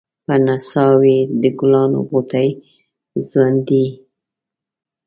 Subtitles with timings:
[0.25, 2.49] په نڅا وې د ګلانو غوټۍ
[3.29, 3.85] ځونډي